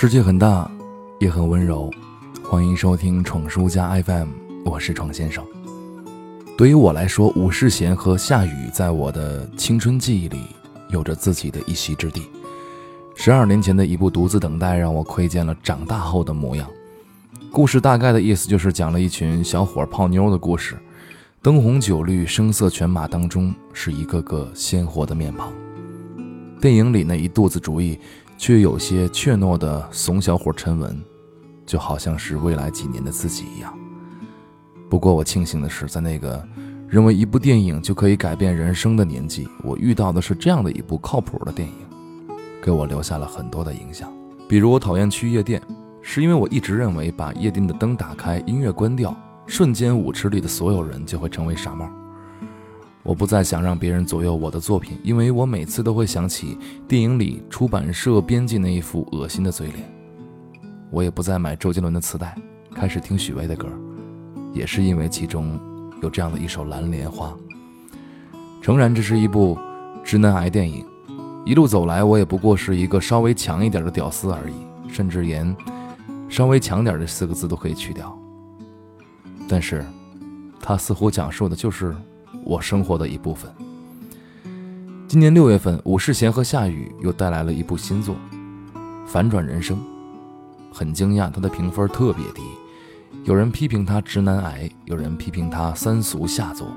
[0.00, 0.70] 世界很大，
[1.18, 1.90] 也很温柔。
[2.44, 4.28] 欢迎收听宠书家 FM，
[4.64, 5.44] 我是闯先生。
[6.56, 10.40] 对于我来说，武世贤和夏雨在我的青春记忆里
[10.90, 12.22] 有着自己的一席之地。
[13.16, 16.70] 十二年前的一部《独自等待》，让我窥见了长大后的模样。
[17.50, 20.76] 故事大概的意思就是讲了一群小伙泡妞的故事。
[21.42, 25.52] 灯红酒绿、声色犬马当中，是一个个鲜活的面庞。
[26.60, 27.98] 电影里那一肚子主意，
[28.38, 30.98] 却有些怯懦的怂小伙陈文，
[31.66, 33.76] 就好像是未来几年的自己一样。
[34.88, 36.42] 不过我庆幸的是，在那个
[36.88, 41.74] 认为一部电影就可以改变人生的年纪，我遇到的是这样的一部靠谱的电影，
[42.62, 44.10] 给我留下了很多的影响。
[44.48, 45.60] 比如我讨厌去夜店，
[46.00, 49.14] 是因为我一直认为把夜店的灯打开，音乐关掉。
[49.46, 51.90] 瞬间，舞池里的所有人就会成为傻帽。
[53.08, 59.78] 我不再想让别人左右我的作品，因为我每次都会想起电影里出版社编辑那一副恶心的嘴脸。
[60.90, 62.36] 我也不再买周杰伦的磁带，
[62.74, 63.66] 开始听许巍的歌，
[64.52, 65.58] 也是因为其中
[66.02, 67.34] 有这样的一首《蓝莲花》。
[68.62, 69.58] 诚然，这是一部
[70.04, 70.84] 直男癌电影，
[71.46, 75.56] 一路走来，我也不过是一个稍微强一点的屌丝而已，甚至连
[76.28, 78.14] “稍微强点”这四个字都可以去掉。
[79.48, 79.82] 但是，
[80.60, 81.96] 它似乎讲述的就是
[82.44, 83.50] 我生活的一部分。
[85.06, 88.14] 今年六月份，武世贤和夏雨又带来了一部新作
[89.06, 89.76] 《反转人生》。
[90.70, 92.42] 很惊讶，他的评分特别低，
[93.24, 96.68] 有人批评他直男癌，有人批评他三俗下作，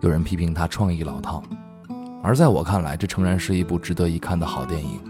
[0.00, 1.42] 有人批评他创意老套。
[2.22, 5.00] 而在我看来，这诚然是一部值得一看的好电影。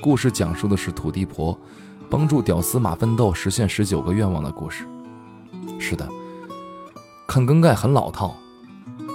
[0.00, 1.58] 故事讲述的是土地婆
[2.08, 4.86] 帮助屌丝马奋斗实现十九个愿望的故事。
[5.78, 6.08] 是的。
[7.26, 8.36] 看更盖很老套，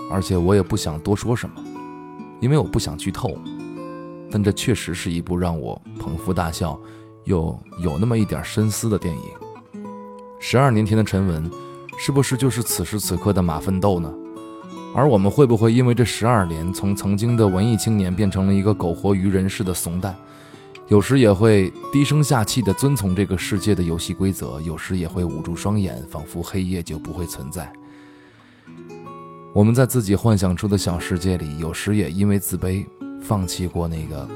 [0.09, 1.55] 而且我也不想多说什么，
[2.39, 3.37] 因为我不想剧透。
[4.31, 6.79] 但这确实是一部让我捧腹大笑，
[7.23, 9.23] 又有那么一点深思的电影。
[10.39, 11.49] 十二年前的陈文，
[11.97, 14.13] 是不是就是此时此刻的马奋斗呢？
[14.93, 20.15] 而我们会不会因为这十二年，从曾经的文艺青年变成了一个苟活于人世的怂蛋？
[20.87, 27.71] 有时也会低声下气地遵从这个世界的游戏规则，有时也会捂住双眼，仿佛黑夜就不会存在。
[29.55, 32.85] 我们在自己幻想出的小世界里，有时也因为自卑，
[33.21, 34.27] 放弃过那个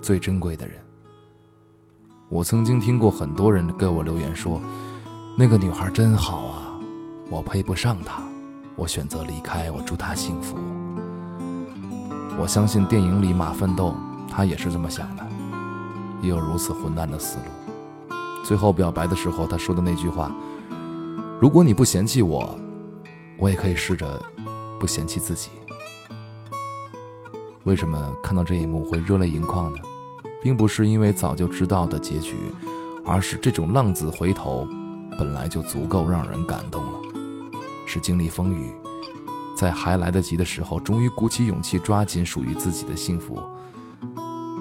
[0.00, 0.76] 最珍贵的人。
[2.28, 4.60] 我曾经听过很多人给我留言说
[5.36, 6.78] ：“那个女孩真好啊，
[7.28, 8.22] 我配不上她，
[8.76, 10.56] 我选择离开，我祝她幸福。”
[12.38, 13.92] 我相信电影里马奋斗，
[14.30, 15.26] 他也是这么想的，
[16.22, 18.14] 也有如此混蛋的思路。
[18.44, 20.32] 最后表白的时候，他说的那句话
[21.42, 22.56] ：“如果你不嫌弃我，
[23.36, 24.06] 我也可以试着。”
[24.84, 25.48] 不嫌弃自己，
[27.62, 29.78] 为什么看到这一幕会热泪盈眶呢？
[30.42, 32.36] 并不是因为早就知道的结局，
[33.02, 34.68] 而是这种浪子回头
[35.18, 36.98] 本来就足够让人感动了。
[37.86, 38.74] 是经历风雨，
[39.56, 43.42] 在还来得及的时候，终于鼓起勇气抓紧属于自己的幸福。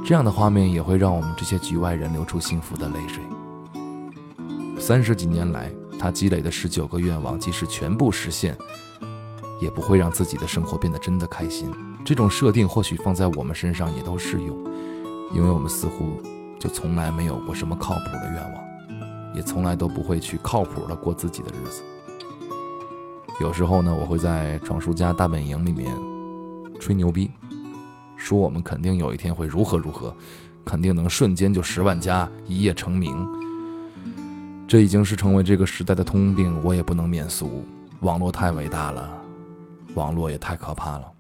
[0.05, 3.21] 这样的画面也会让我们这些局外人流出幸福的泪水。
[4.79, 5.69] 三十几年来，
[5.99, 8.57] 他积累的十九个愿望，即使全部实现。
[9.63, 11.71] 也不会让自己的生活变得真的开心。
[12.03, 14.57] 这种设定或许放在我们身上也都适用，
[15.33, 16.21] 因为我们似乎
[16.59, 21.81] 就从来没有过什么靠谱的愿望，也从来都不会去靠谱的过自己的日子。
[23.39, 25.95] 有时候呢，我会在闯叔家大本营里面
[26.79, 27.31] 吹牛逼，
[28.17, 30.13] 说我们肯定有一天会如何如何，
[30.65, 33.25] 肯定能瞬间就十万加，一夜成名。
[34.67, 37.63] 这已经是成为这个时代的通病，我也不能免俗。
[38.01, 39.22] 网络太伟大了。
[39.95, 41.11] 网络也太可怕了。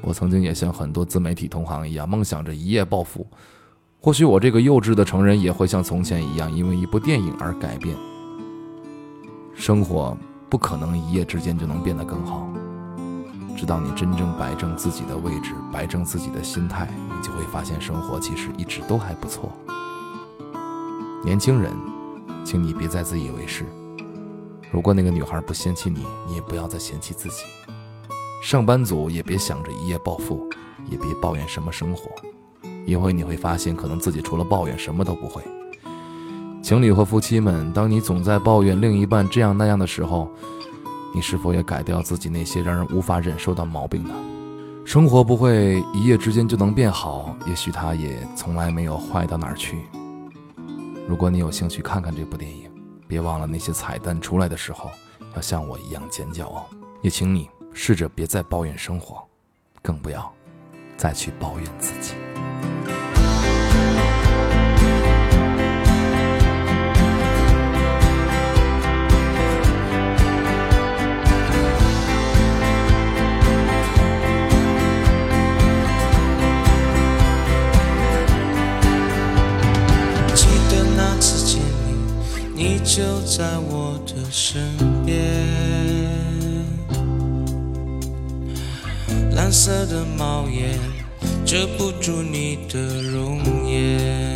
[0.00, 3.26] 我曾经也像很多自媒体同行一样，梦想着一夜暴富。
[4.00, 7.96] 或许我这个幼稚的成人也会像从前一样，因为一部电影而改变。
[9.54, 10.16] 生活
[10.48, 12.48] 不可能一夜之间就能变得更好。
[13.56, 19.50] 直到你真正摆正自己的位置，摆正自己的心态，你就会发现生活其实一直都还不错。
[21.24, 21.72] 年轻人，
[22.44, 23.66] 请你别再自以为是。
[24.70, 27.44] 如果那个女孩不嫌弃你，你也不要再嫌弃自己。
[28.42, 30.48] 上班族也别想着一夜暴富，
[30.90, 32.10] 也别抱怨什么生活，
[32.86, 35.42] 因为你会发现，可能自己除了抱怨什么都不会。
[36.62, 40.28] 情侣和夫妻们，当你总在抱怨另一半这样那样的时候，
[41.14, 44.14] 你是否也改掉自己那些让人无法忍受的毛病呢？
[44.84, 49.78] 生活不会一夜之间就能变好，也许它也从来没有坏到哪儿去。
[51.08, 52.67] 如果你有兴趣看看这部电影。
[53.08, 54.90] 别忘了那些彩蛋出来的时候，
[55.34, 56.66] 要像我一样尖叫哦！
[57.02, 59.26] 也请你试着别再抱怨生活，
[59.82, 60.30] 更不要
[60.96, 62.14] 再去抱怨自己。
[82.98, 84.60] 就在我的身
[85.06, 85.16] 边。
[89.36, 90.76] 蓝色的帽檐
[91.46, 93.40] 遮不住你的容
[93.70, 94.27] 颜。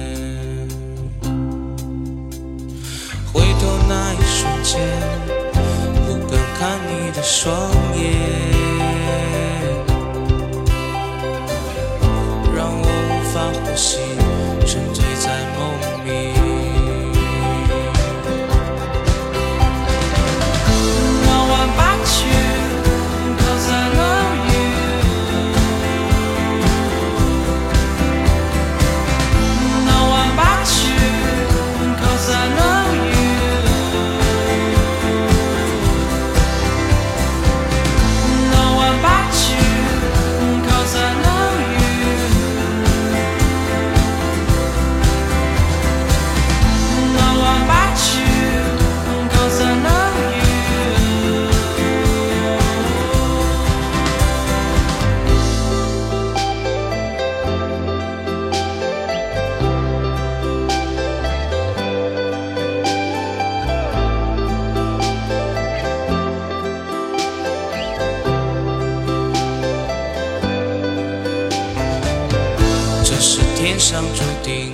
[73.73, 74.71] 天上注定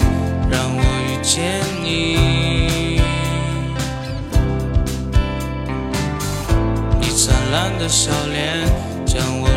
[0.50, 2.98] 让我遇见你。
[6.98, 8.66] 你灿烂的笑脸
[9.06, 9.47] 将我。